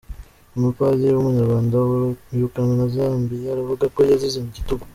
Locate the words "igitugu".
4.41-4.83